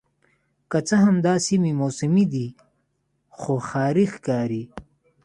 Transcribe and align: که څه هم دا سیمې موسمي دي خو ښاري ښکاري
که 0.71 0.79
څه 0.87 0.95
هم 1.03 1.15
دا 1.25 1.33
سیمې 1.47 1.71
موسمي 1.81 2.25
دي 2.33 2.47
خو 3.37 3.53
ښاري 3.67 4.05
ښکاري 4.13 4.63